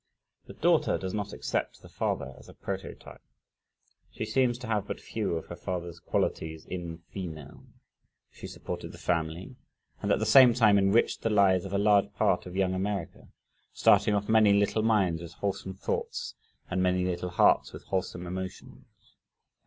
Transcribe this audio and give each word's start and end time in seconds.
The 0.47 0.53
daughter 0.55 0.97
does 0.97 1.13
not 1.13 1.31
accept 1.31 1.83
the 1.83 1.87
father 1.87 2.33
as 2.39 2.49
a 2.49 2.55
prototype 2.55 3.21
she 4.09 4.25
seems 4.25 4.57
to 4.57 4.65
have 4.65 4.87
but 4.87 4.99
few 4.99 5.35
of 5.35 5.45
her 5.45 5.55
father's 5.55 5.99
qualities 5.99 6.65
"in 6.65 7.03
female." 7.13 7.65
She 8.31 8.47
supported 8.47 8.93
the 8.93 8.97
family 8.97 9.57
and 10.01 10.11
at 10.11 10.17
the 10.17 10.25
same 10.25 10.55
time 10.55 10.79
enriched 10.79 11.21
the 11.21 11.29
lives 11.29 11.65
of 11.65 11.73
a 11.73 11.77
large 11.77 12.11
part 12.15 12.47
of 12.47 12.55
young 12.55 12.73
America, 12.73 13.27
starting 13.73 14.15
off 14.15 14.27
many 14.27 14.53
little 14.53 14.81
minds 14.81 15.21
with 15.21 15.33
wholesome 15.33 15.75
thoughts 15.75 16.33
and 16.67 16.81
many 16.81 17.05
little 17.05 17.29
hearts 17.29 17.71
with 17.71 17.83
wholesome 17.83 18.25
emotions. 18.25 18.87